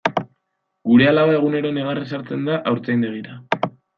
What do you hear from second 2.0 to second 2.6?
sartzen da